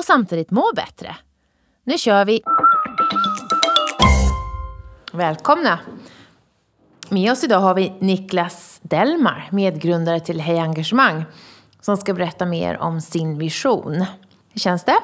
[0.00, 1.16] och samtidigt må bättre.
[1.84, 2.42] Nu kör vi!
[5.12, 5.78] Välkomna!
[7.08, 11.24] Med oss idag har vi Niklas Delmar, medgrundare till Hej Engagemang,
[11.80, 13.94] som ska berätta mer om sin vision.
[14.52, 14.96] Hur känns det?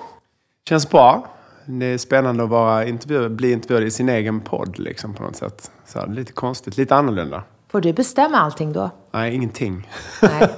[0.68, 1.26] Känns bra.
[1.64, 5.36] Det är spännande att vara intervju bli intervjuad i sin egen podd liksom, på något
[5.36, 5.70] sätt.
[5.86, 7.42] Så här, lite konstigt, lite annorlunda.
[7.68, 8.90] Får du bestämma allting då?
[9.10, 9.88] Nej, ingenting.
[10.22, 10.48] Nej.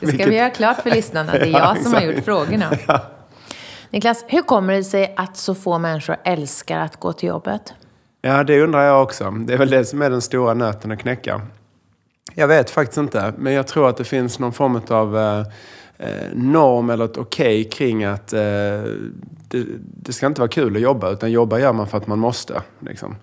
[0.00, 1.32] Det ska vi göra klart för lyssnarna.
[1.32, 2.72] Det är jag Ja, som har gjort frågorna.
[2.88, 3.15] Ja.
[3.96, 7.74] Niklas, hur kommer det sig att så få människor älskar att gå till jobbet?
[8.22, 9.30] ja, det undrar jag också.
[9.30, 11.40] Det är väl det som är den stora nöten att knäcka.
[12.34, 15.38] Jag vet faktiskt inte, men jag tror att det finns någon form av eh,
[15.98, 18.40] eh, norm eller ett okej kring att eh,
[19.48, 22.18] det, det ska inte vara kul att jobba, utan jobba gör man för att man
[22.18, 22.62] måste.
[22.80, 23.16] Liksom.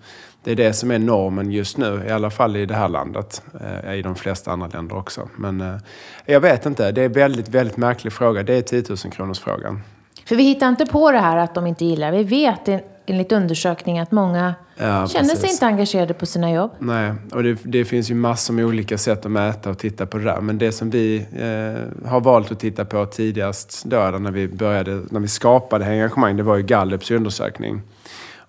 [0.44, 3.42] Det är det som är normen just nu, i alla fall i det här landet.
[3.62, 5.30] Eh, I de flesta andra länder också.
[5.36, 5.78] Men eh,
[6.26, 8.44] jag vet inte, det är en väldigt, väldigt märklig fråga.
[8.44, 9.82] Det är 10 000 kronors frågan.
[10.26, 12.12] För vi hittar inte på det här att de inte gillar.
[12.12, 15.52] Vi vet en- enligt undersökningar att många Ja, känner sig precis.
[15.52, 16.72] inte engagerade på sina jobb.
[16.80, 20.18] Nej, och det, det finns ju massor med olika sätt att mäta och titta på
[20.18, 20.42] det där.
[20.42, 25.02] Men det som vi eh, har valt att titta på tidigast då, när vi började,
[25.10, 27.82] när vi skapade engagemang, det var ju Gallups undersökning.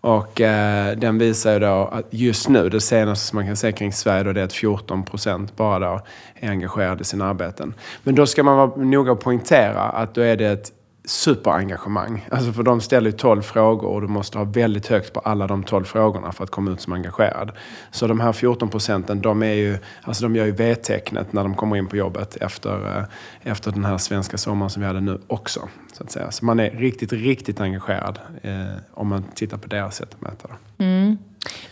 [0.00, 3.72] Och eh, den visar ju då att just nu, det senaste som man kan säga
[3.72, 6.00] kring Sverige, då, det är att 14 procent bara då
[6.41, 7.75] är engagerade i sina arbeten.
[8.03, 10.70] Men då ska man vara noga och poängtera att då är det ett
[11.04, 12.28] superengagemang.
[12.31, 15.47] Alltså för de ställer ju 12 frågor och du måste ha väldigt högt på alla
[15.47, 17.53] de 12 frågorna för att komma ut som engagerad.
[17.91, 21.54] Så de här 14 procenten, de, är ju, alltså de gör ju V-tecknet när de
[21.54, 23.04] kommer in på jobbet efter, eh,
[23.53, 25.69] efter den här svenska sommaren som vi hade nu också.
[25.93, 26.31] Så, att säga.
[26.31, 28.53] så man är riktigt, riktigt engagerad eh,
[28.94, 30.84] om man tittar på deras sätt att mäta det.
[30.84, 31.19] Mm.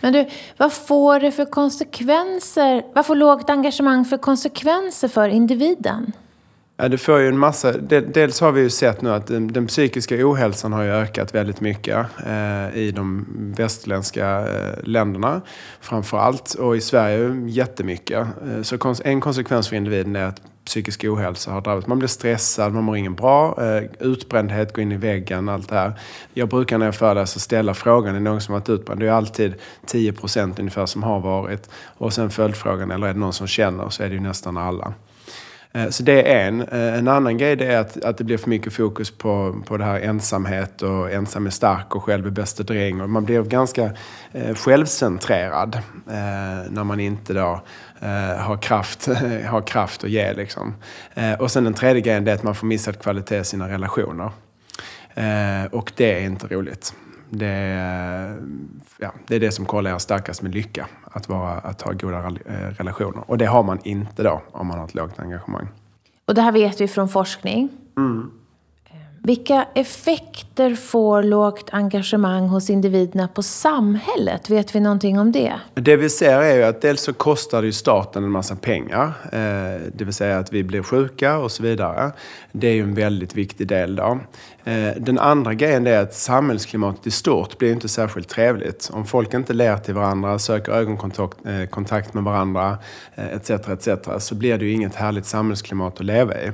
[0.00, 2.84] Men du, vad får det för konsekvenser?
[2.94, 6.12] Vad får lågt engagemang för konsekvenser för individen?
[6.82, 7.72] Ja, det får ju en massa...
[7.72, 12.06] Dels har vi ju sett nu att den, psykiska ohälsan har ju ökat väldigt mycket
[12.26, 13.26] eh, i de
[13.56, 15.40] västerländska eh, länderna
[15.80, 18.18] framför allt och i Sverige jättemycket.
[18.18, 21.86] Eh, så en konsekvens för individen är att psykisk ohälsa har drabbat.
[21.86, 25.74] Man blir stressad, man mår ingen bra, eh, utbrändhet, går in i väggen, allt det
[25.74, 25.92] här.
[26.34, 29.00] Jag brukar när jag föreläser ställa frågan, är det någon som har varit utbränd?
[29.00, 29.54] Det är alltid
[29.86, 31.70] 10 procent ungefär som har varit.
[31.84, 33.88] Och sen följdfrågan, eller är det någon som känner?
[33.88, 34.94] Så är det ju nästan alla.
[35.72, 36.60] Eh, så det är en.
[36.60, 39.76] Eh, en annan grej det är att, att det blir för mycket fokus på, på
[39.76, 43.00] det här ensamhet och ensam är stark och själv är bäste dräng.
[43.00, 43.90] Och man blir ganska
[44.32, 45.74] eh, självcentrerad
[46.06, 47.60] eh, när man inte då
[48.00, 49.06] eh, har, kraft,
[49.46, 50.32] har kraft att ge.
[50.32, 50.74] Liksom.
[51.14, 53.68] Eh, och sen den tredje grejen det är att man får missad kvalitet i sina
[53.68, 54.30] relationer.
[55.14, 56.94] Eh, och det är inte roligt.
[57.34, 58.42] Det är,
[58.98, 62.52] ja, det är det som korrelerar starkast med lycka, att, vara, att ha goda eh,
[62.54, 63.24] relationer.
[63.26, 65.68] Och det har man inte då om man har ett lågt engagemang.
[66.24, 67.68] Och det här vet vi från forskning.
[69.24, 74.50] Vilka effekter får lågt engagemang hos individerna på samhället?
[74.50, 75.52] Vet vi någonting om det?
[75.74, 79.06] Det vi ser är ju att dels så kostar det ju staten en massa pengar.
[79.32, 82.12] Eh, det vill säga att vi blir sjuka och så vidare.
[82.52, 84.18] Det är ju en väldigt viktig del då.
[84.64, 88.90] Eh, den andra grejen är att samhällsklimatet i stort blir inte särskilt trevligt.
[88.92, 92.78] Om folk inte ler till varandra, söker ögonkontakt eh, med varandra
[93.16, 93.50] etc.
[93.50, 93.88] etc.
[94.18, 96.50] så blir det ju inget härligt samhällsklimat att leva i.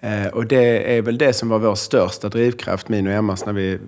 [0.00, 3.52] Eh, och det är väl det som var vår största drivkraft, min och Emmas, när
[3.52, 3.78] vi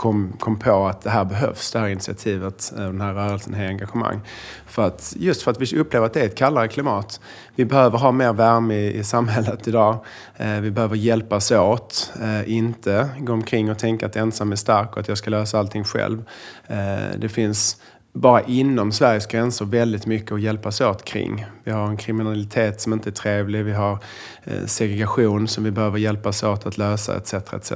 [0.00, 3.66] kom, kom på att det här behövs, det här initiativet, eh, den här rörelsen, här
[3.66, 4.20] engagemang.
[4.66, 7.20] För att, just för att vi upplever att det är ett kallare klimat.
[7.54, 10.04] Vi behöver ha mer värme i, i samhället idag.
[10.36, 14.92] Eh, vi behöver hjälpas åt, eh, inte gå omkring och tänka att ensam är stark
[14.92, 16.24] och att jag ska lösa allting själv.
[16.66, 17.76] Eh, det finns
[18.12, 21.46] bara inom Sveriges gränser väldigt mycket att hjälpas åt kring.
[21.64, 23.98] Vi har en kriminalitet som inte är trevlig, vi har
[24.44, 27.34] eh, segregation som vi behöver hjälpas åt att lösa etc.
[27.34, 27.72] etc.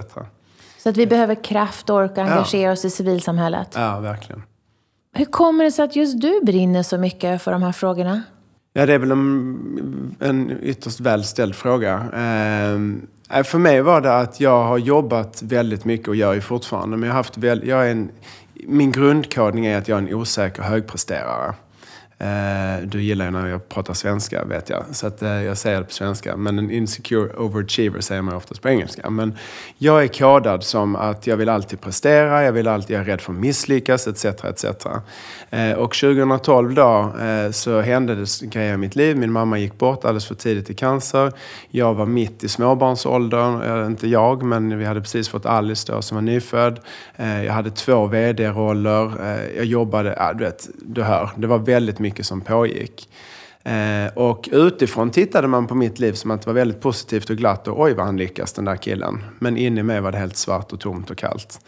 [0.79, 3.69] Så att vi behöver kraft och orka engagera oss i civilsamhället.
[3.75, 4.43] Ja, verkligen.
[5.17, 8.23] Hur kommer det sig att just du brinner så mycket för de här frågorna?
[8.73, 11.95] Ja, det är väl en, en ytterst väl ställd fråga.
[11.95, 16.97] Eh, för mig var det att jag har jobbat väldigt mycket och gör ju fortfarande.
[16.97, 18.11] Men jag har haft väl, jag är en,
[18.69, 21.55] min grundkodning är att jag är en osäker högpresterare.
[22.19, 24.85] Eh, du gillar ju när jag pratar svenska, vet jag.
[24.91, 26.37] Så att, eh, jag säger det på svenska.
[26.37, 29.11] Men en insecure overachiever säger man oftast på engelska.
[29.11, 29.39] Men
[29.79, 33.21] jag är kodad som att jag vill alltid prestera, jag vill alltid, jag är rädd
[33.21, 34.25] för att misslyckas, etc.
[34.25, 34.65] etc.
[35.51, 39.17] Eh, och 2012 då eh, så hände det grejer i mitt liv.
[39.17, 41.33] Min mamma gick bort alldeles för tidigt i cancer.
[41.71, 43.63] Jag var mitt i småbarnsåldern.
[43.63, 46.81] Eh, inte jag, men vi hade precis fått Alice då som var nyfödd.
[47.17, 49.13] Eh, jag hade två vd-roller.
[49.57, 51.31] Jag jobbade, ja, du vet, du hör.
[51.37, 53.09] Det var väldigt mycket som pågick.
[53.65, 57.37] Eh, och utifrån tittade man på mitt liv som att det var väldigt positivt och
[57.37, 59.25] glatt och oj vad han lyckas den där killen.
[59.39, 61.61] Men inne i mig var det helt svart och tomt och kallt.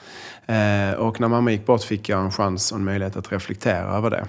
[0.46, 3.96] Eh, och när mamma gick bort fick jag en chans och en möjlighet att reflektera
[3.96, 4.26] över det.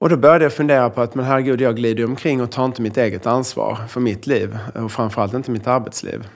[0.00, 2.82] Och då började jag fundera på att men herregud, jag glider omkring och tar inte
[2.82, 6.26] mitt eget ansvar för mitt liv och framförallt inte mitt arbetsliv.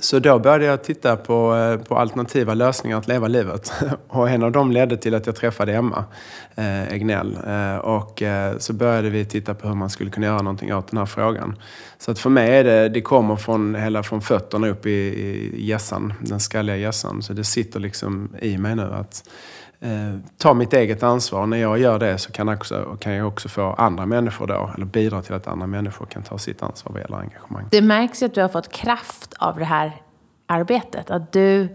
[0.00, 3.72] Så då började jag titta på, eh, på alternativa lösningar att leva livet.
[4.08, 6.04] Och en av dem ledde till att jag träffade Emma
[6.54, 7.38] eh, Egnell.
[7.46, 10.88] Eh, och eh, så började vi titta på hur man skulle kunna göra någonting åt
[10.88, 11.56] den här frågan.
[11.98, 15.66] Så att för mig är det, det kommer från, hela från fötterna upp i, i
[15.66, 17.22] gässan, den skalliga gässan.
[17.22, 19.24] Så det sitter liksom i mig nu att
[19.80, 21.46] eh, ta mitt eget ansvar.
[21.46, 24.86] När jag gör det så kan, också, kan jag också få andra människor då, eller
[24.86, 27.64] bidra till att andra människor kan ta sitt ansvar vad gäller engagemang.
[27.70, 30.02] Det märks ju att du har fått kraft av det här
[30.46, 31.10] arbetet.
[31.10, 31.68] Att du,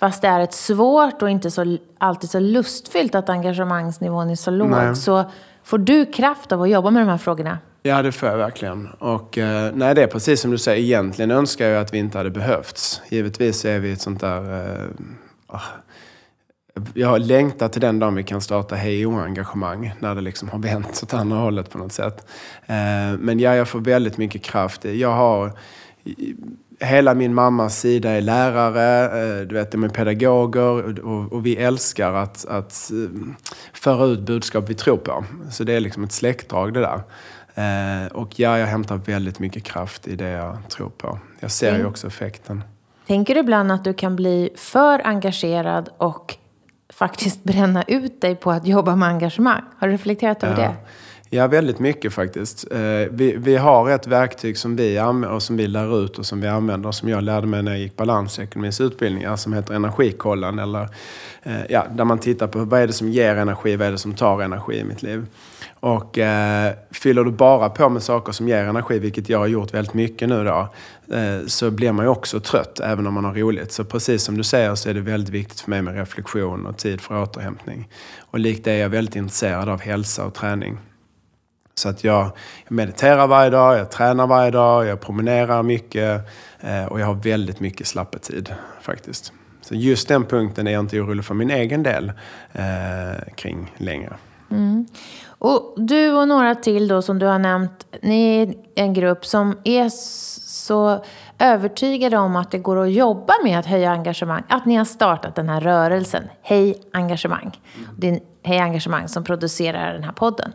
[0.00, 4.50] fast det är ett svårt och inte så, alltid så lustfyllt att engagemangsnivån är så
[4.50, 4.96] låg, nej.
[4.96, 5.24] så
[5.64, 7.58] får du kraft av att jobba med de här frågorna.
[7.82, 8.88] Ja, det får jag verkligen.
[8.98, 10.82] Och eh, nej, det är precis som du säger.
[10.82, 13.02] Egentligen önskar jag att vi inte hade behövts.
[13.08, 14.66] Givetvis är vi ett sånt där...
[14.66, 15.60] Eh,
[16.94, 21.00] jag längtar till den dagen vi kan starta Hej engagemang när det liksom har vänt
[21.02, 22.26] åt andra hållet på något sätt.
[22.66, 24.84] Eh, men ja, jag får väldigt mycket kraft.
[24.84, 25.52] Jag har...
[26.80, 31.56] Hela min mammas sida är lärare, eh, du vet, de är pedagoger och, och vi
[31.56, 33.20] älskar att, att eh,
[33.72, 35.24] föra ut budskap vi tror på.
[35.50, 37.00] Så det är liksom ett släktdrag det där.
[38.12, 41.18] Och ja, jag hämtar väldigt mycket kraft i det jag tror på.
[41.40, 41.80] Jag ser mm.
[41.80, 42.62] ju också effekten.
[43.06, 46.36] Tänker du ibland att du kan bli för engagerad och
[46.94, 49.62] faktiskt bränna ut dig på att jobba med engagemang.
[49.78, 50.68] Har du reflekterat över ja.
[50.68, 50.74] det?
[51.30, 52.72] Ja, väldigt mycket faktiskt.
[52.72, 52.78] Eh,
[53.10, 55.00] vi, vi har ett verktyg som vi,
[55.30, 57.80] och som vi lär ut och som vi använder, som jag lärde mig när jag
[57.80, 60.58] gick balansekonomins utbildningar, som heter Energikollen.
[60.58, 60.88] Eller,
[61.42, 63.98] eh, ja, där man tittar på vad är det som ger energi, vad är det
[63.98, 65.26] som tar energi i mitt liv.
[65.84, 69.74] Och eh, fyller du bara på med saker som ger energi, vilket jag har gjort
[69.74, 70.68] väldigt mycket nu då,
[71.16, 73.72] eh, så blir man ju också trött även om man har roligt.
[73.72, 76.78] Så precis som du säger så är det väldigt viktigt för mig med reflektion och
[76.78, 77.88] tid för återhämtning.
[78.20, 80.78] Och likt det är jag väldigt intresserad av hälsa och träning.
[81.74, 82.30] Så att jag,
[82.64, 86.20] jag mediterar varje dag, jag tränar varje dag, jag promenerar mycket
[86.60, 89.32] eh, och jag har väldigt mycket slappetid faktiskt.
[89.60, 92.12] Så just den punkten är jag inte orolig för min egen del
[92.52, 94.16] eh, kring längre.
[94.50, 94.86] Mm.
[95.26, 99.58] Och du och några till då som du har nämnt, ni är en grupp som
[99.64, 101.04] är så
[101.38, 104.42] övertygade om att det går att jobba med att höja engagemang.
[104.48, 107.60] Att ni har startat den här rörelsen, Hej Engagemang.
[107.98, 110.52] Det är Hej Engagemang som producerar den här podden.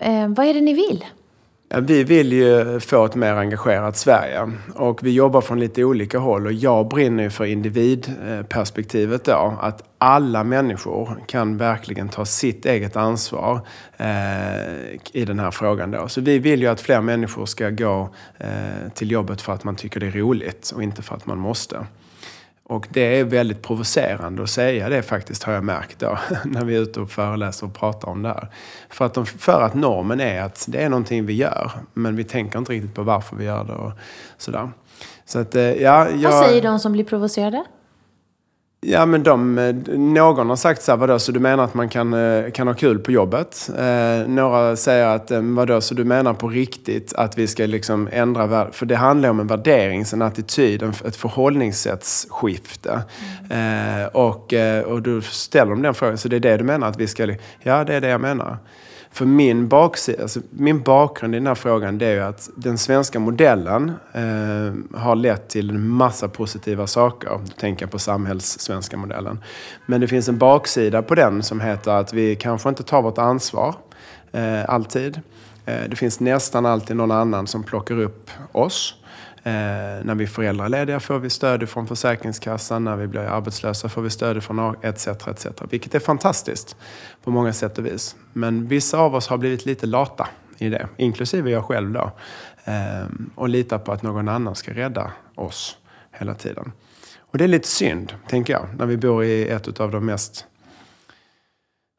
[0.00, 1.04] Eh, vad är det ni vill?
[1.78, 6.46] Vi vill ju få ett mer engagerat Sverige och vi jobbar från lite olika håll
[6.46, 9.58] och jag brinner ju för individperspektivet då.
[9.60, 13.60] Att alla människor kan verkligen ta sitt eget ansvar
[13.96, 16.08] eh, i den här frågan då.
[16.08, 18.48] Så vi vill ju att fler människor ska gå eh,
[18.94, 21.86] till jobbet för att man tycker det är roligt och inte för att man måste.
[22.70, 26.76] Och det är väldigt provocerande att säga det faktiskt, har jag märkt då, när vi
[26.76, 28.48] är ute och föreläser och pratar om det här.
[28.90, 32.24] För att, de, för att normen är att det är någonting vi gör, men vi
[32.24, 33.92] tänker inte riktigt på varför vi gör det och
[34.38, 34.70] sådär.
[35.24, 37.64] Så att, eh, ja, jag, Vad säger de som blir provocerade?
[38.82, 39.54] Ja, men de,
[39.96, 42.74] någon har sagt så här, vadå, så du menar att man kan, eh, kan ha
[42.74, 43.70] kul på jobbet?
[43.78, 48.08] Eh, några säger att, eh, vadå, så du menar på riktigt att vi ska liksom
[48.12, 53.02] ändra, för det handlar om en värdering, en attityd, ett förhållningssättsskifte.
[53.50, 54.00] Mm.
[54.00, 56.88] Eh, och, eh, och då ställer de den frågan, så det är det du menar
[56.88, 58.58] att vi ska, ja det är det jag menar.
[59.12, 62.78] För min, baksida, alltså min bakgrund i den här frågan det är ju att den
[62.78, 67.40] svenska modellen eh, har lett till en massa positiva saker.
[67.58, 69.40] Tänker på samhällssvenska modellen.
[69.86, 73.18] Men det finns en baksida på den som heter att vi kanske inte tar vårt
[73.18, 73.74] ansvar
[74.32, 75.20] eh, alltid.
[75.66, 78.94] Eh, det finns nästan alltid någon annan som plockar upp oss.
[79.42, 79.52] Eh,
[80.04, 84.10] när vi är föräldralediga får vi stöd från Försäkringskassan, när vi blir arbetslösa får vi
[84.10, 85.08] stöd från etc.
[85.08, 85.46] etc.
[85.70, 86.76] Vilket är fantastiskt
[87.24, 88.16] på många sätt och vis.
[88.32, 90.28] Men vissa av oss har blivit lite lata
[90.58, 92.12] i det, inklusive jag själv då.
[92.64, 95.76] Eh, och litar på att någon annan ska rädda oss
[96.12, 96.72] hela tiden.
[97.18, 100.46] Och det är lite synd, tänker jag, när vi bor i ett av de mest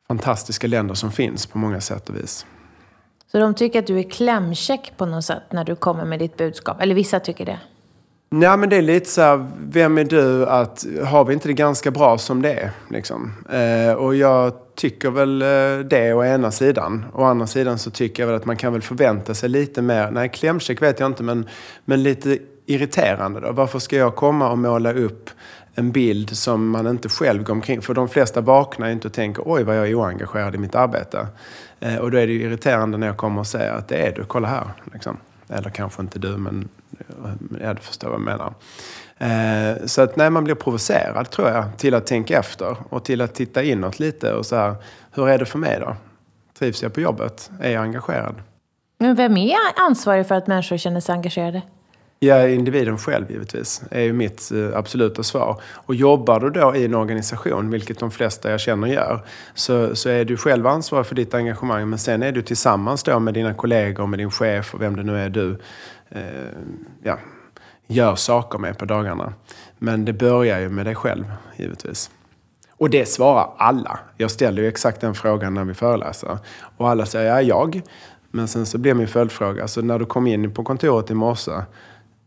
[0.07, 2.45] fantastiska länder som finns på många sätt och vis.
[3.31, 6.37] Så de tycker att du är klämkäck på något sätt när du kommer med ditt
[6.37, 6.81] budskap?
[6.81, 7.59] Eller vissa tycker det?
[8.29, 11.53] Nej, men det är lite så här, vem är du att, har vi inte det
[11.53, 12.71] ganska bra som det är?
[12.89, 13.33] Liksom?
[13.51, 17.05] Eh, och jag tycker väl eh, det å ena sidan.
[17.13, 20.11] Å andra sidan så tycker jag väl att man kan väl förvänta sig lite mer,
[20.11, 21.49] nej klämkäck vet jag inte, men,
[21.85, 23.51] men lite irriterande då.
[23.51, 25.29] Varför ska jag komma och måla upp
[25.75, 27.81] en bild som man inte själv går omkring.
[27.81, 31.27] För de flesta vaknar inte och tänker oj vad jag är oengagerad i mitt arbete.
[31.79, 34.11] Eh, och då är det ju irriterande när jag kommer och säger att det är
[34.15, 34.67] du, kolla här.
[34.93, 35.17] Liksom.
[35.49, 38.53] Eller kanske inte du, men eh, jag du förstår vad jag menar.
[39.17, 43.21] Eh, så att nej, man blir provocerad tror jag till att tänka efter och till
[43.21, 44.75] att titta inåt lite och så här,
[45.11, 45.95] hur är det för mig då?
[46.59, 47.51] Trivs jag på jobbet?
[47.59, 48.35] Är jag engagerad?
[48.97, 51.61] Men vem är ansvarig för att människor känner sig engagerade?
[52.23, 55.61] Ja, individen själv givetvis, är ju mitt eh, absoluta svar.
[55.73, 60.09] Och jobbar du då i en organisation, vilket de flesta jag känner gör, så, så
[60.09, 61.89] är du själv ansvarig för ditt engagemang.
[61.89, 65.03] Men sen är du tillsammans då med dina kollegor, med din chef och vem det
[65.03, 65.59] nu är du
[66.09, 66.21] eh,
[67.03, 67.19] ja,
[67.87, 69.33] gör saker med på dagarna.
[69.77, 71.25] Men det börjar ju med dig själv,
[71.55, 72.11] givetvis.
[72.71, 73.99] Och det svarar alla.
[74.17, 76.37] Jag ställer ju exakt den frågan när vi föreläser.
[76.77, 77.81] Och alla säger ja, jag.
[78.31, 81.51] Men sen så blir min följdfråga, så när du kom in på kontoret i morse,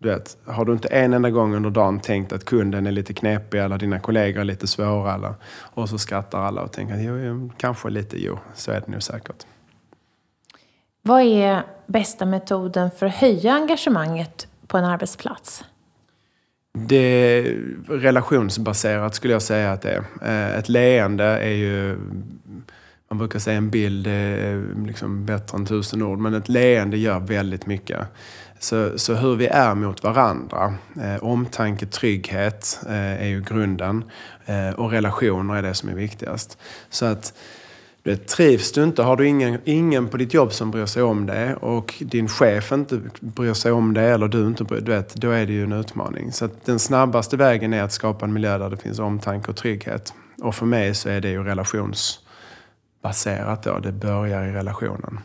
[0.05, 3.15] du vet, har du inte en enda gång under dagen tänkt att kunden är lite
[3.15, 5.15] knepig eller dina kollegor är lite svåra?
[5.15, 8.93] Eller, och så skrattar alla och tänker jo, jo, kanske lite, jo, så är det
[8.93, 9.47] nog säkert.
[11.03, 15.65] Vad är bästa metoden för att höja engagemanget på en arbetsplats?
[16.79, 17.43] Det är
[17.89, 20.05] relationsbaserat skulle jag säga att det är.
[20.23, 21.99] Eh, ett leende är ju,
[23.11, 27.21] man brukar säga en bild är liksom bättre än tusen ord, men ett leende gör
[27.21, 28.07] väldigt mycket.
[28.59, 34.05] Så, så hur vi är mot varandra, eh, omtanke, trygghet eh, är ju grunden
[34.47, 36.59] eh, och relationer är det som är viktigast.
[36.91, 37.35] Så att
[38.05, 41.27] vet, trivs du inte, har du ingen, ingen på ditt jobb som bryr sig om
[41.27, 45.31] det och din chef inte bryr sig om det eller du inte bryr dig, då
[45.31, 46.33] är det ju en utmaning.
[46.33, 49.57] Så att den snabbaste vägen är att skapa en miljö där det finns omtanke och
[49.57, 50.15] trygghet.
[50.43, 55.21] Och för mig så är det ju relationsbaserat då, det börjar i relationen.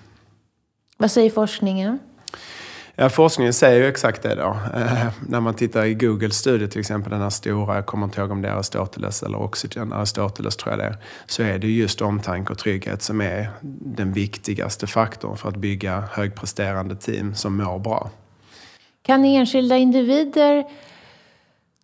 [0.97, 1.99] Vad säger forskningen?
[3.01, 4.57] Ja, forskningen säger ju exakt det då.
[4.75, 8.21] Eh, när man tittar i Googles studie till exempel, den här stora, jag kommer inte
[8.21, 11.67] ihåg om det är Aristoteles eller Oxygen, Aristoteles tror jag det är, så är det
[11.67, 13.49] just omtanke och trygghet som är
[13.81, 18.09] den viktigaste faktorn för att bygga högpresterande team som mår bra.
[19.01, 20.65] Kan enskilda individer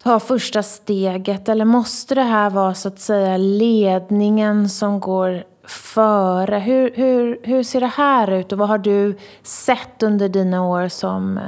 [0.03, 6.59] ta första steget eller måste det här vara så att säga ledningen som går före?
[6.59, 10.87] Hur, hur, hur ser det här ut och vad har du sett under dina år
[10.87, 11.39] som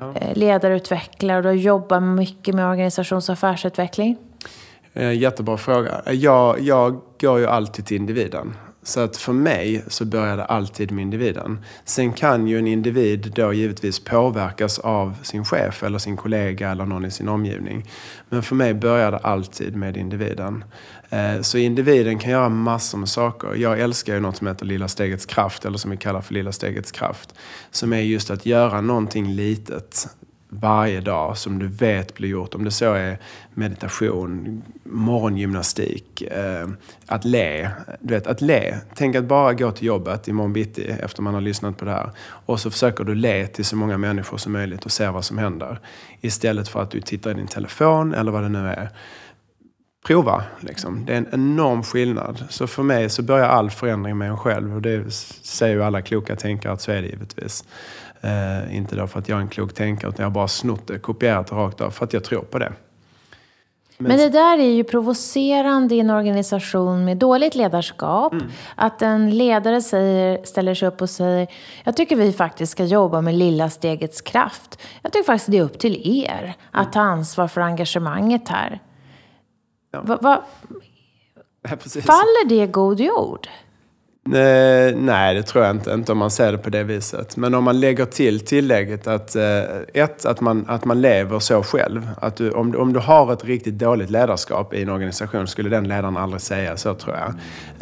[0.00, 0.14] ja.
[0.16, 1.42] Eh, ledarutvecklare?
[1.42, 4.16] Du har jobbat mycket med organisations och affärsutveckling.
[4.92, 6.02] Eh, jättebra fråga.
[6.06, 8.54] Jag, jag går ju alltid till individen.
[8.84, 11.64] Så att för mig så börjar det alltid med individen.
[11.84, 16.86] Sen kan ju en individ då givetvis påverkas av sin chef eller sin kollega eller
[16.86, 17.90] någon i sin omgivning.
[18.28, 20.64] Men för mig börjar det alltid med individen.
[21.10, 23.54] Eh, så individen kan göra massor med saker.
[23.54, 26.52] Jag älskar ju något som heter Lilla stegets kraft, eller som vi kallar för Lilla
[26.52, 27.34] stegets kraft.
[27.70, 30.08] Som är just att göra någonting litet
[30.60, 32.54] varje dag som du vet blir gjort.
[32.54, 33.18] Om det så är
[33.54, 36.68] meditation, morgongymnastik, eh,
[37.06, 37.70] att le.
[38.00, 38.76] Du vet, att le.
[38.94, 42.10] Tänk att bara gå till jobbet imorgon bitti efter man har lyssnat på det här.
[42.46, 45.38] Och så försöker du le till så många människor som möjligt och se vad som
[45.38, 45.78] händer.
[46.20, 48.88] Istället för att du tittar i din telefon eller vad det nu är.
[50.06, 51.04] Prova, liksom.
[51.06, 52.44] Det är en enorm skillnad.
[52.48, 54.74] Så för mig så börjar all förändring med en själv.
[54.74, 55.10] Och det
[55.42, 57.64] säger ju alla kloka tänkare att så är det givetvis.
[58.22, 60.86] Eh, inte då för att jag är en klok tänkare, utan jag har bara snott
[60.86, 62.72] det, kopierat det rakt av, för att jag tror på det.
[63.98, 68.32] Men, Men det där är ju provocerande i en organisation med dåligt ledarskap.
[68.32, 68.46] Mm.
[68.74, 71.48] Att en ledare säger, ställer sig upp och säger
[71.84, 74.78] Jag tycker vi faktiskt ska jobba med lilla stegets kraft.
[75.02, 78.80] Jag tycker faktiskt det är upp till er att ta ansvar för engagemanget här.
[79.92, 80.02] Ja.
[80.02, 80.42] Va, va,
[81.62, 83.48] ja, faller det god jord?
[84.26, 85.90] Eh, nej, det tror jag inte.
[85.92, 87.36] Inte om man ser det på det viset.
[87.36, 89.62] Men om man lägger till tillägget att eh,
[89.94, 92.08] ett, att man, att man lever så själv.
[92.20, 95.88] Att du, om, om du har ett riktigt dåligt ledarskap i en organisation skulle den
[95.88, 97.28] ledaren aldrig säga så, tror jag.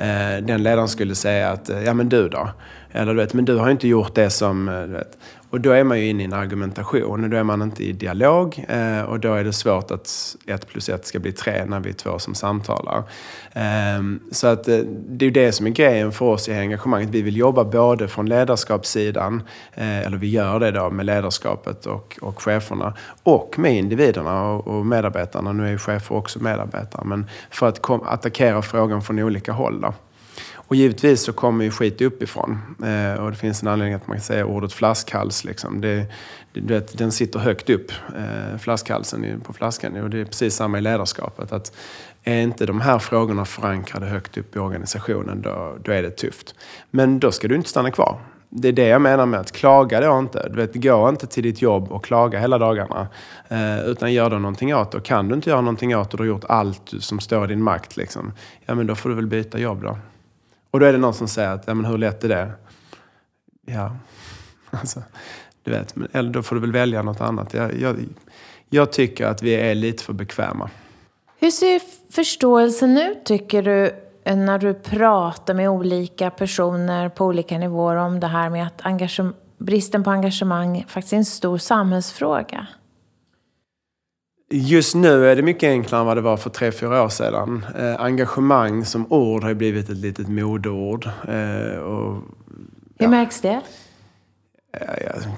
[0.06, 2.50] Eh, den ledaren skulle säga att, eh, ja men du då?
[2.92, 4.68] Eller du vet, men du har inte gjort det som...
[4.68, 5.18] Eh, du vet.
[5.50, 7.92] Och då är man ju inne i en argumentation och då är man inte i
[7.92, 11.80] dialog eh, och då är det svårt att ett plus ett ska bli tre när
[11.80, 13.02] vi är två som samtalar.
[13.52, 14.78] Eh, så att eh,
[15.09, 17.11] det är ju det som är grejen för oss i engagemanget.
[17.11, 19.42] Vi vill jobba både från ledarskapssidan,
[19.75, 24.69] eh, eller vi gör det då med ledarskapet och, och cheferna, och med individerna och,
[24.69, 25.52] och medarbetarna.
[25.52, 29.80] Nu är ju chefer också medarbetare, men för att kom, attackera frågan från olika håll.
[29.80, 29.95] Då.
[30.70, 32.58] Och givetvis så kommer ju skit uppifrån.
[32.82, 35.44] Eh, och det finns en anledning att man kan säga ordet flaskhals.
[35.44, 35.80] Liksom.
[35.80, 36.06] Det,
[36.52, 39.96] det, vet, den sitter högt upp, eh, flaskhalsen på flaskan.
[39.96, 41.52] Och det är precis samma i ledarskapet.
[41.52, 41.72] Att
[42.24, 46.54] är inte de här frågorna förankrade högt upp i organisationen, då, då är det tufft.
[46.90, 48.18] Men då ska du inte stanna kvar.
[48.48, 50.48] Det är det jag menar med att klaga då inte.
[50.48, 53.08] Du vet, gå inte till ditt jobb och klaga hela dagarna.
[53.48, 55.00] Eh, utan gör då någonting åt det.
[55.00, 57.48] Kan du inte göra någonting åt det och du har gjort allt som står i
[57.48, 58.32] din makt, liksom,
[58.66, 59.96] ja men då får du väl byta jobb då.
[60.70, 62.52] Och då är det någon som säger att, ja men hur lätt är det?
[63.66, 63.96] Ja,
[64.70, 65.02] alltså,
[65.62, 67.54] du vet, eller då får du väl välja något annat.
[67.54, 67.96] Jag, jag,
[68.70, 70.70] jag tycker att vi är lite för bekväma.
[71.38, 71.80] Hur ser
[72.12, 78.26] förståelsen ut, tycker du, när du pratar med olika personer på olika nivåer om det
[78.26, 78.82] här med att
[79.58, 82.66] bristen på engagemang faktiskt är en stor samhällsfråga?
[84.52, 87.66] Just nu är det mycket enklare än vad det var för tre, fyra år sedan.
[87.78, 91.07] Eh, engagemang som ord har blivit ett litet modeord.
[91.28, 92.23] Eh, och, ja.
[92.99, 93.61] Hur märks det?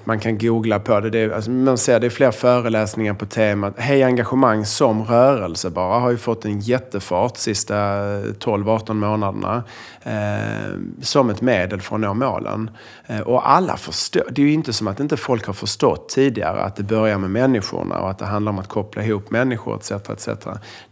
[0.04, 1.10] Man kan googla på det.
[1.10, 5.98] det alltså man ser det är fler föreläsningar på temat Hej engagemang som rörelse bara
[5.98, 9.62] har ju fått en jättefart sista 12-18 månaderna.
[10.04, 12.70] Eh, som ett medel för att nå målen.
[13.06, 14.22] Eh, och alla förstår.
[14.30, 17.30] Det är ju inte som att inte folk har förstått tidigare att det börjar med
[17.30, 19.90] människorna och att det handlar om att koppla ihop människor etc.
[19.90, 20.28] etc.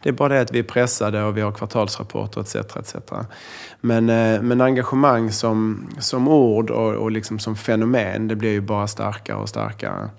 [0.02, 2.54] Det är bara det att vi är pressade och vi har kvartalsrapporter etc.
[2.54, 2.94] etc.
[3.80, 8.60] Men, eh, men engagemang som, som ord och, och liksom som fenomen det blir ju
[8.60, 10.10] bara starkare och starkare.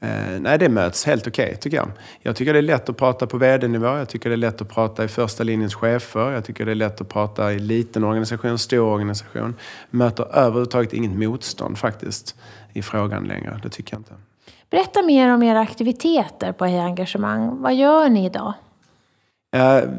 [0.00, 1.88] Eh, nej, det möts helt okej okay, tycker jag.
[2.22, 3.86] Jag tycker det är lätt att prata på vd-nivå.
[3.86, 6.32] Jag tycker det är lätt att prata i första linjens chefer.
[6.32, 9.54] Jag tycker det är lätt att prata i liten organisation, stor organisation.
[9.90, 12.34] Möter överhuvudtaget inget motstånd faktiskt
[12.72, 13.60] i frågan längre.
[13.62, 14.14] Det tycker jag inte.
[14.70, 17.62] Berätta mer om era aktiviteter på Hej Engagemang.
[17.62, 18.52] Vad gör ni idag?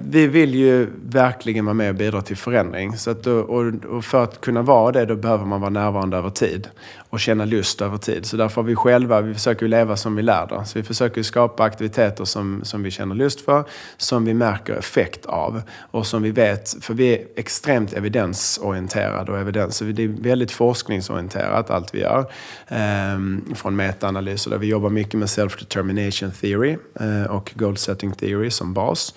[0.01, 2.97] Vi vill ju verkligen vara med och bidra till förändring.
[2.97, 6.69] Så att, och, för att kunna vara det, då behöver man vara närvarande över tid
[7.17, 8.25] och känna lust över tid.
[8.25, 11.63] Så därför har vi själva, vi försöker leva som vi lär Så vi försöker skapa
[11.63, 13.63] aktiviteter som, som vi känner lust för,
[13.97, 19.39] som vi märker effekt av och som vi vet, för vi är extremt evidensorienterade och
[19.39, 22.31] evidens, så det är väldigt forskningsorienterat allt vi gör.
[22.67, 28.49] Ehm, från metaanalyser där vi jobbar mycket med self-determination theory eh, och goal setting theory
[28.49, 29.13] som bas.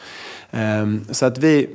[0.50, 1.68] Ehm, så att vi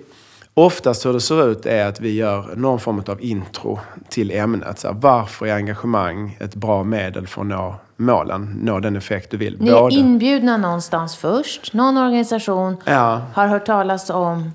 [0.57, 4.79] Oftast hur det ser ut är att vi gör någon form av intro till ämnet.
[4.79, 9.31] Så här, varför är engagemang ett bra medel för att nå målen, nå den effekt
[9.31, 9.57] du vill?
[9.59, 9.95] Ni är Både...
[9.95, 11.73] inbjudna någonstans först.
[11.73, 13.21] Någon organisation ja.
[13.33, 14.51] har hört talas om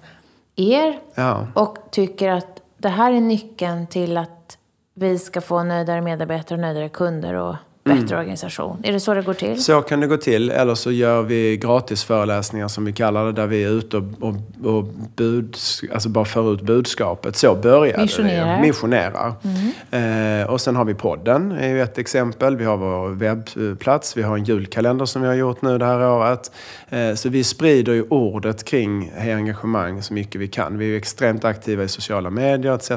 [0.57, 1.47] er ja.
[1.55, 4.59] och tycker att det här är nyckeln till att
[4.95, 8.19] vi ska få nöjdare medarbetare och nöjdare kunder och bättre mm.
[8.19, 8.81] organisation.
[8.83, 9.63] Är det så det går till?
[9.63, 10.51] Så kan det gå till.
[10.51, 13.33] Eller så gör vi gratisföreläsningar som vi kallar det.
[13.33, 14.35] Där vi är ute och, och,
[14.77, 14.85] och
[15.17, 15.57] bud,
[15.93, 17.37] alltså bara för ut budskapet.
[17.37, 18.57] Så börjar Missionerar.
[18.57, 18.61] det.
[18.61, 19.33] Missionerar.
[19.91, 20.41] Mm.
[20.41, 22.57] Eh, och sen har vi podden, är ju ett exempel.
[22.57, 24.17] Vi har vår webbplats.
[24.17, 26.53] Vi har en julkalender som vi har gjort nu det här året.
[26.89, 30.79] Eh, så vi sprider ju ordet kring engagemang så mycket vi kan.
[30.79, 32.91] Vi är extremt aktiva i sociala medier etc.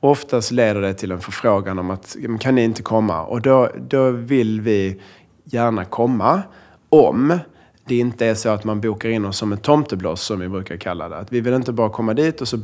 [0.00, 3.24] Oftast leder det till en förfrågan om att kan ni inte komma?
[3.24, 5.00] Och då, då vill vi
[5.44, 6.42] gärna komma
[6.88, 7.38] om
[7.84, 10.76] det inte är så att man bokar in oss som ett tomtebloss som vi brukar
[10.76, 11.16] kalla det.
[11.16, 12.58] Att vi vill inte bara komma dit och så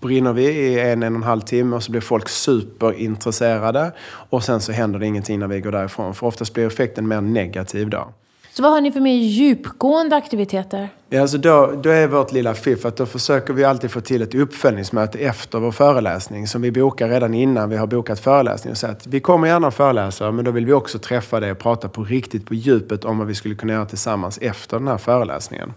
[0.00, 4.44] brinner vi i en, en och en halv timme och så blir folk superintresserade och
[4.44, 6.14] sen så händer det ingenting när vi går därifrån.
[6.14, 8.08] För oftast blir effekten mer negativ då.
[8.56, 10.88] Så vad har ni för mer djupgående aktiviteter?
[11.08, 14.22] Ja, alltså då, då är vårt lilla fiff att då försöker vi alltid få till
[14.22, 18.76] ett uppföljningsmöte efter vår föreläsning som vi bokar redan innan vi har bokat föreläsningen.
[18.76, 21.88] Så att vi kommer gärna föreläsa men då vill vi också träffa dig och prata
[21.88, 25.72] på riktigt på djupet om vad vi skulle kunna göra tillsammans efter den här föreläsningen.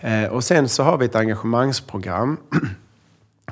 [0.00, 2.36] Eh, och sen så har vi ett engagemangsprogram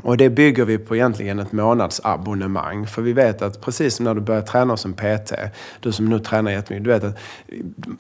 [0.03, 2.87] Och det bygger vi på egentligen ett månadsabonnemang.
[2.87, 5.33] För vi vet att precis som när du börjar träna som PT,
[5.81, 7.19] du som nu tränar jättemycket, du vet att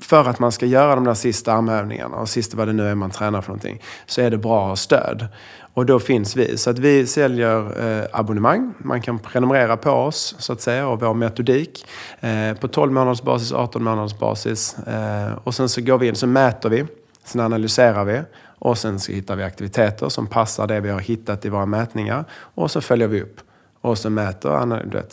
[0.01, 2.95] för att man ska göra de där sista armhävningarna och sista vad det nu är
[2.95, 5.29] man tränar för någonting, så är det bra att ha stöd.
[5.77, 6.57] Och då finns vi.
[6.59, 8.75] Så att vi säljer eh, abonnemang.
[8.79, 11.87] Man kan prenumerera på oss så att säga och vår metodik.
[12.21, 14.77] Eh, på 12 månaders basis, 18 månaders basis.
[14.79, 16.85] Eh, och sen så går vi in, så mäter vi.
[17.25, 18.21] Sen analyserar vi
[18.67, 22.25] och sen så hittar vi aktiviteter som passar det vi har hittat i våra mätningar.
[22.31, 23.41] Och så följer vi upp.
[23.81, 25.13] Och så mäter du vet,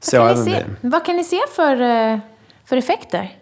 [0.00, 2.18] så vad, kan ni se, vad kan ni se för, eh,
[2.64, 3.38] för effekter?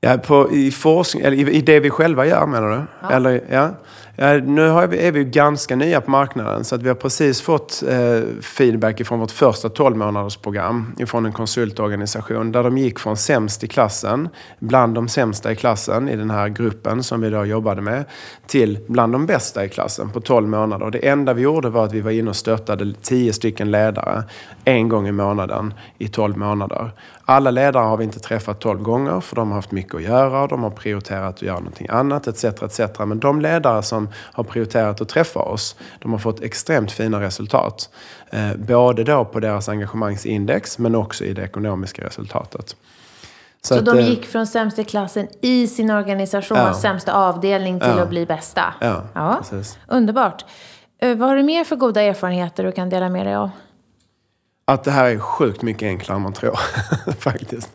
[0.00, 2.82] Ja, på, i, forskning, eller i, i det vi själva gör menar du?
[3.02, 3.10] Ja.
[3.10, 3.70] Eller, ja.
[4.18, 7.82] Nu vi, är vi ju ganska nya på marknaden så att vi har precis fått
[7.88, 13.16] eh, feedback från vårt första 12 månadersprogram från ifrån en konsultorganisation där de gick från
[13.16, 17.44] sämst i klassen, bland de sämsta i klassen i den här gruppen som vi då
[17.44, 18.04] jobbade med,
[18.46, 20.90] till bland de bästa i klassen på 12 månader.
[20.90, 24.24] Det enda vi gjorde var att vi var inne och stöttade 10 stycken ledare
[24.64, 26.90] en gång i månaden i 12 månader.
[27.24, 30.46] Alla ledare har vi inte träffat 12 gånger för de har haft mycket att göra,
[30.46, 32.44] de har prioriterat att göra någonting annat etc.
[32.44, 32.80] etc.
[32.98, 37.90] Men de ledare som har prioriterat att träffa oss, de har fått extremt fina resultat.
[38.30, 42.76] Eh, både då på deras engagemangsindex men också i det ekonomiska resultatet.
[43.62, 46.74] Så, så att, de eh, gick från sämsta klassen i sin organisation, ja.
[46.74, 48.02] sämsta avdelning, till ja.
[48.02, 48.74] att bli bästa?
[48.80, 49.42] Ja, ja.
[49.88, 50.44] Underbart.
[50.98, 53.50] Eh, vad har du mer för goda erfarenheter du kan dela med dig av?
[54.64, 56.58] Att det här är sjukt mycket enklare än man tror,
[57.18, 57.70] faktiskt.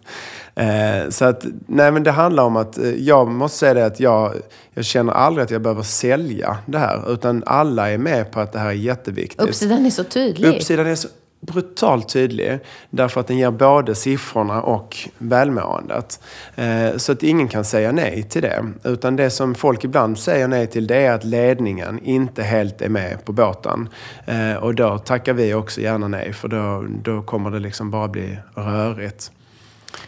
[0.55, 3.99] Eh, så att, nej men det handlar om att, eh, jag måste säga det att
[3.99, 4.33] jag,
[4.73, 7.13] jag känner aldrig att jag behöver sälja det här.
[7.13, 9.41] Utan alla är med på att det här är jätteviktigt.
[9.41, 10.55] Uppsidan är så tydlig.
[10.55, 11.07] Uppsidan är så
[11.41, 12.59] brutalt tydlig.
[12.89, 16.19] Därför att den ger både siffrorna och välmåendet.
[16.55, 18.65] Eh, så att ingen kan säga nej till det.
[18.83, 22.89] Utan det som folk ibland säger nej till det är att ledningen inte helt är
[22.89, 23.89] med på båten.
[24.25, 28.07] Eh, och då tackar vi också gärna nej för då, då kommer det liksom bara
[28.07, 29.31] bli rörigt.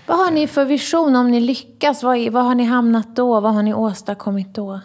[0.05, 2.03] Vad har ni för vision om ni lyckas?
[2.03, 3.39] Vad, vad har ni hamnat då?
[3.39, 4.79] Vad har ni åstadkommit då?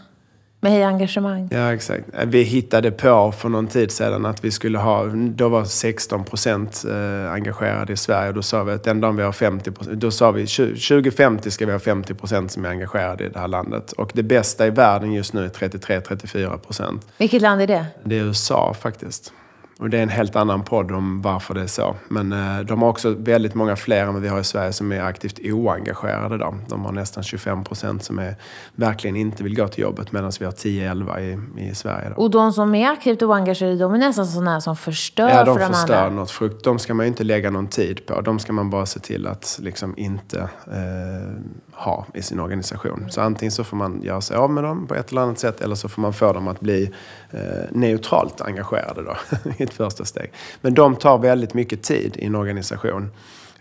[0.61, 1.49] Med Hej Engagemang?
[1.53, 2.05] Ja, exakt.
[2.27, 6.85] Vi hittade på för någon tid sedan att vi skulle ha, då var 16 procent
[6.89, 8.33] eh, engagerade i Sverige.
[8.33, 11.67] Då sa vi att den dagen vi har 50 procent, då sa vi 2050 ska
[11.67, 13.93] vi ha 50 procent som är engagerade i det här landet.
[13.93, 17.07] Och det bästa i världen just nu är 33-34 procent.
[17.19, 17.87] Vilket land är det?
[18.05, 19.33] Det är USA faktiskt.
[19.81, 21.97] Och det är en helt annan podd om varför det är så.
[22.09, 24.93] Men eh, de har också väldigt många fler än vad vi har i Sverige som
[24.93, 26.39] är aktivt oengagerade.
[26.39, 26.55] Då.
[26.69, 28.37] De har nästan 25 procent som är,
[28.75, 32.09] verkligen inte vill gå till jobbet medan vi har 10-11 i, i Sverige.
[32.09, 32.23] Då.
[32.23, 35.61] Och de som är aktivt oengagerade, de är nästan sådana som förstör ja, de för
[35.61, 36.21] de förstör andra?
[36.21, 36.65] något frukt.
[36.65, 38.21] De ska man ju inte lägga någon tid på.
[38.21, 43.07] De ska man bara se till att liksom inte eh, ha i sin organisation.
[43.11, 45.61] Så antingen så får man göra sig av med dem på ett eller annat sätt
[45.61, 46.91] eller så får man få dem att bli
[47.31, 49.17] eh, neutralt engagerade då,
[49.69, 50.33] mitt första steg.
[50.61, 53.11] Men de tar väldigt mycket tid i en organisation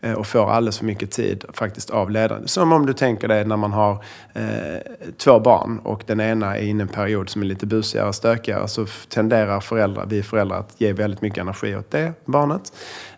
[0.02, 2.48] eh, och får alldeles för mycket tid faktiskt av ledaren.
[2.48, 4.82] Som om du tänker dig när man har eh,
[5.18, 8.16] två barn och den ena är inne i en period som är lite busigare och
[8.16, 12.74] stökigare så tenderar föräldrar, vi föräldrar att ge väldigt mycket energi åt det barnet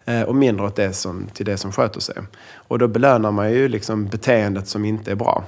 [0.06, 2.16] eh, och mindre åt det som, till det som sköter sig.
[2.56, 5.44] Och då belönar man ju liksom beteendet som inte är bra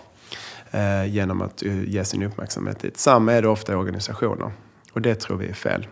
[0.72, 2.98] eh, genom att eh, ge sin uppmärksamhet dit.
[2.98, 4.52] Samma är det ofta i organisationer
[4.94, 5.88] och det tror vi är fel.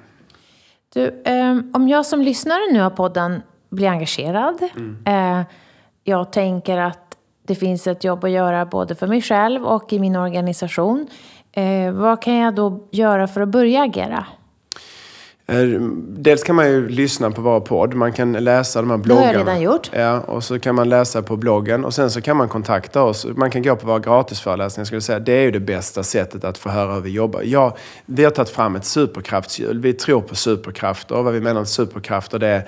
[0.94, 4.64] Du, eh, om jag som lyssnare nu av podden blir engagerad.
[4.76, 5.40] Mm.
[5.40, 5.46] Eh,
[6.04, 10.00] jag tänker att det finns ett jobb att göra både för mig själv och i
[10.00, 11.08] min organisation.
[11.52, 14.26] Eh, vad kan jag då göra för att börja agera?
[15.50, 17.94] Eh, dels kan man ju lyssna på vår podd.
[17.94, 19.32] Man kan läsa de här bloggarna.
[19.32, 19.90] Det har jag redan gjort.
[19.94, 21.86] Ja, och så kan man läsa på bloggen.
[21.86, 23.28] Och sen så kan man kontakta oss.
[23.36, 24.86] Man kan gå på våra gratisföreläsningar.
[24.86, 25.20] Skulle säga.
[25.20, 27.42] Det är ju det bästa sättet att få höra hur vi jobbar.
[27.46, 29.80] Ja, vi har tagit fram ett superkraftshjul.
[29.80, 31.16] Vi tror på superkrafter.
[31.16, 32.68] Och vad vi menar med superkrafter det är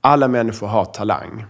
[0.00, 1.44] alla människor har talang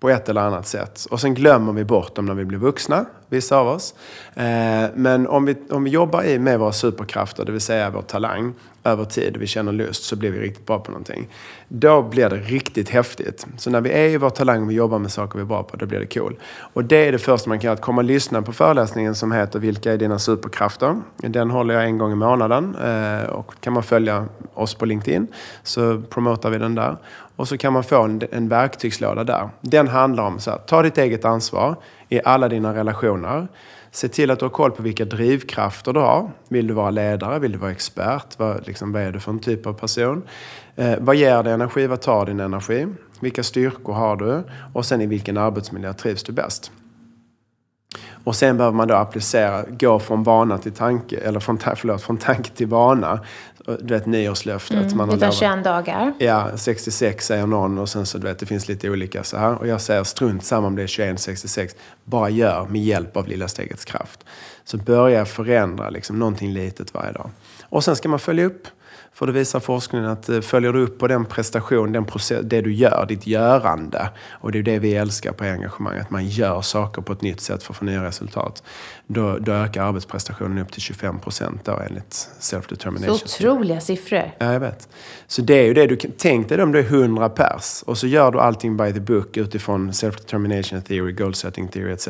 [0.00, 1.06] på ett eller annat sätt.
[1.10, 3.94] Och sen glömmer vi bort dem när vi blir vuxna, vissa av oss.
[4.34, 8.54] Eh, men om vi, om vi jobbar med våra superkrafter, det vill säga vår talang,
[8.84, 11.28] över tid vi känner lust så blir vi riktigt bra på någonting.
[11.68, 13.46] Då blir det riktigt häftigt.
[13.56, 15.62] Så när vi är i vår talang och vi jobbar med saker vi är bra
[15.62, 16.36] på, då blir det cool.
[16.72, 19.32] Och det är det första man kan göra, att komma och lyssna på föreläsningen som
[19.32, 21.00] heter Vilka är dina superkrafter?
[21.16, 25.26] Den håller jag en gång i månaden eh, och kan man följa oss på LinkedIn
[25.62, 26.96] så promotar vi den där.
[27.36, 29.48] Och så kan man få en, en verktygslåda där.
[29.60, 31.76] Den handlar om så här, ta ditt eget ansvar
[32.12, 33.48] i alla dina relationer.
[33.90, 36.30] Se till att du har koll på vilka drivkrafter du har.
[36.48, 37.38] Vill du vara ledare?
[37.38, 38.26] Vill du vara expert?
[38.36, 40.22] Vad, liksom, vad är du för en typ av person?
[40.76, 41.86] Eh, vad ger dig energi?
[41.86, 42.86] Vad tar din energi?
[43.20, 44.42] Vilka styrkor har du?
[44.72, 46.72] Och sen i vilken arbetsmiljö trivs du bäst?
[48.24, 52.16] Och sen behöver man då applicera, gå från vana till tanke, eller från, förlåt, från
[52.16, 53.20] tanke till vana.
[53.80, 54.82] Du vet nyårslöftet.
[54.82, 56.12] Mm, man har det tar 21 dagar.
[56.18, 59.54] Ja, 66 säger någon och sen så du vet det finns lite olika så här.
[59.54, 61.74] Och jag säger strunt samma om det är 21, 66.
[62.04, 64.24] Bara gör med hjälp av lilla stegets kraft.
[64.64, 67.30] Så börja förändra liksom någonting litet varje dag.
[67.62, 68.68] Och sen ska man följa upp.
[69.14, 72.60] För det visar forskningen att eh, följer du upp på den prestation, den process, det
[72.60, 74.10] du gör, ditt görande.
[74.30, 77.40] Och det är det vi älskar på engagemang, att man gör saker på ett nytt
[77.40, 78.62] sätt för att få nya resultat.
[79.06, 83.18] Då, då ökar arbetsprestationen upp till 25 procent enligt self-determination.
[83.18, 84.32] Så otroliga siffror.
[84.38, 84.88] Ja, jag vet.
[85.26, 88.06] Så det är ju det du Tänk dig om du är 100 pers och så
[88.06, 92.08] gör du allting by the book utifrån self-determination theory, goal setting theory etc.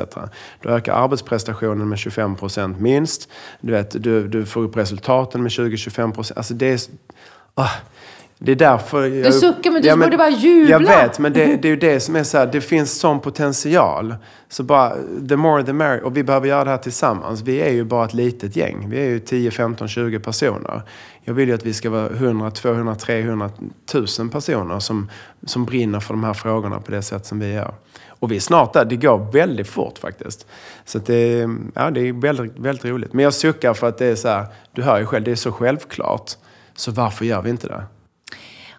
[0.61, 3.29] Då ökar arbetsprestationen med 25 procent minst.
[3.61, 6.39] Du, vet, du, du får upp resultaten med 20-25 procent.
[6.39, 6.92] Alltså det är...
[7.55, 7.71] Ah,
[8.45, 9.07] det är därför...
[9.07, 10.71] Jag, du suckar men du ja, men, borde bara jubla.
[10.71, 13.21] Jag vet, men det, det är ju det som är så här, det finns sån
[13.21, 14.15] potential.
[14.49, 14.97] Så bara,
[15.29, 16.03] the more the merrier.
[16.03, 17.43] Och vi behöver göra det här tillsammans.
[17.43, 18.89] Vi är ju bara ett litet gäng.
[18.89, 20.83] Vi är ju 10, 15, 20 personer.
[21.25, 23.51] Jag vill ju att vi ska vara 100, 200, 300
[24.19, 25.11] 000 personer som,
[25.47, 27.75] som brinner för de här frågorna på det sätt som vi gör.
[28.09, 28.85] Och vi är snart där.
[28.85, 30.47] Det går väldigt fort faktiskt.
[30.85, 33.13] Så det, ja, det är väldigt, väldigt roligt.
[33.13, 35.37] Men jag suckar för att det är så här, du hör ju själv, det är
[35.37, 36.33] så självklart.
[36.75, 37.85] Så varför gör vi inte det?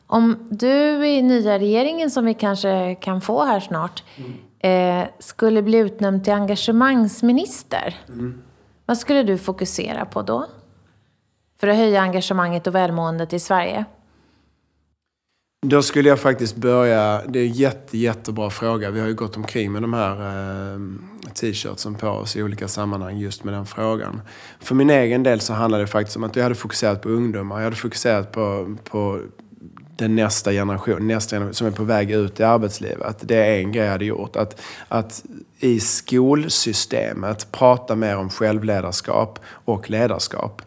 [0.08, 5.02] Om du i nya regeringen, som vi kanske kan få här snart, mm.
[5.04, 7.96] eh, skulle bli utnämnd till engagemangsminister.
[8.08, 8.42] Mm.
[8.86, 10.46] Vad skulle du fokusera på då?
[11.60, 13.86] För att höja engagemanget och välmåendet i Sverige?
[15.66, 18.92] Då skulle jag faktiskt börja, det är en jätte, jättebra fråga.
[18.92, 20.16] Vi har ju gått omkring med de här
[20.74, 20.80] eh,
[21.34, 24.22] t-shirtsen på oss i olika sammanhang just med den frågan.
[24.60, 27.56] För min egen del så handlar det faktiskt om att jag hade fokuserat på ungdomar.
[27.56, 29.20] Jag hade fokuserat på, på
[29.96, 33.18] den nästa generation, nästa generation som är på väg ut i arbetslivet.
[33.22, 34.36] Det är en grej jag hade gjort.
[34.36, 35.24] Att, att
[35.60, 40.62] i skolsystemet prata mer om självledarskap och ledarskap.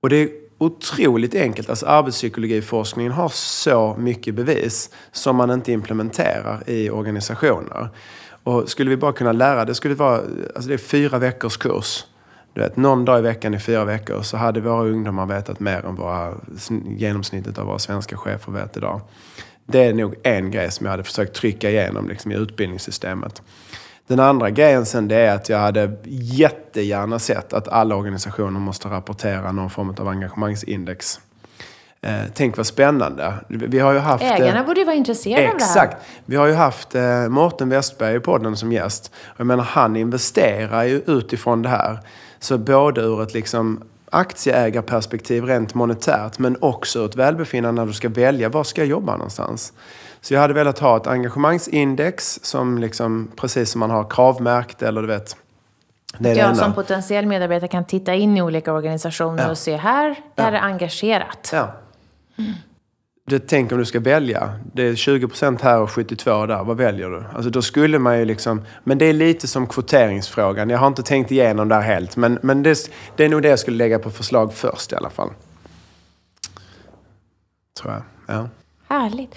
[0.00, 1.70] Och det är otroligt enkelt.
[1.70, 7.88] Alltså arbetspsykologiforskningen har så mycket bevis som man inte implementerar i organisationer.
[8.42, 10.16] Och skulle vi bara kunna lära, det skulle vara,
[10.54, 12.04] alltså det är fyra veckors kurs.
[12.54, 15.86] Du vet, någon dag i veckan i fyra veckor så hade våra ungdomar vetat mer
[15.86, 16.34] än våra,
[16.86, 19.00] genomsnittet av våra svenska chefer vet idag.
[19.66, 23.42] Det är nog en grej som jag hade försökt trycka igenom liksom, i utbildningssystemet.
[24.10, 28.88] Den andra grejen sen det är att jag hade jättegärna sett att alla organisationer måste
[28.88, 31.20] rapportera någon form av engagemangsindex.
[32.02, 33.34] Eh, tänk vad spännande.
[33.48, 35.62] Vi har ju haft, Ägarna eh, borde ju vara intresserade exakt.
[35.62, 35.86] av det här.
[35.86, 36.06] Exakt.
[36.24, 39.12] Vi har ju haft eh, Mårten Westberg i podden som gäst.
[39.36, 41.98] Jag menar, han investerar ju utifrån det här.
[42.38, 47.92] Så både ur ett liksom aktieägarperspektiv rent monetärt men också ur ett välbefinnande när du
[47.92, 49.72] ska välja var ska jag jobba någonstans.
[50.20, 55.02] Så jag hade velat ha ett engagemangsindex som liksom, precis som man har kravmärkt eller
[55.02, 55.36] du vet.
[56.18, 59.50] Det är jag som potentiell medarbetare kan titta in i olika organisationer ja.
[59.50, 60.58] och se här, det här ja.
[60.58, 61.50] är engagerat.
[61.52, 61.72] Ja.
[62.38, 62.52] Mm.
[63.26, 64.52] Du, tänk om du ska välja.
[64.72, 66.64] Det är 20% här och 72 där.
[66.64, 67.24] Vad väljer du?
[67.34, 68.64] Alltså då skulle man ju liksom...
[68.84, 70.70] Men det är lite som kvoteringsfrågan.
[70.70, 72.16] Jag har inte tänkt igenom det här helt.
[72.16, 75.10] Men, men det, det är nog det jag skulle lägga på förslag först i alla
[75.10, 75.30] fall.
[77.80, 78.02] Tror jag.
[78.36, 78.48] Ja.
[78.88, 79.34] Härligt.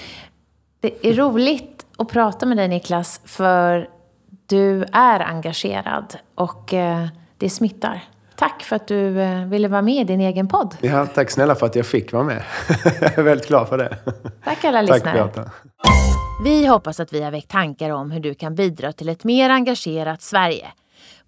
[0.83, 3.89] Det är roligt att prata med dig Niklas, för
[4.47, 8.03] du är engagerad och eh, det smittar.
[8.35, 10.75] Tack för att du eh, ville vara med i din egen podd.
[10.81, 12.43] Ja, tack snälla för att jag fick vara med.
[13.01, 13.97] jag är väldigt glad för det.
[14.43, 15.15] Tack alla tack, lyssnare.
[15.15, 15.51] Beata.
[16.43, 19.49] Vi hoppas att vi har väckt tankar om hur du kan bidra till ett mer
[19.49, 20.67] engagerat Sverige.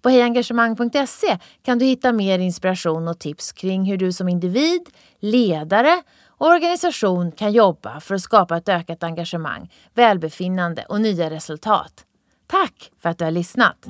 [0.02, 4.82] På hejengagemang.se kan du hitta mer inspiration och tips kring hur du som individ,
[5.20, 6.02] ledare
[6.38, 12.04] organisation kan jobba för att skapa ett ökat engagemang, välbefinnande och nya resultat.
[12.46, 13.86] Tack för att du har lyssnat!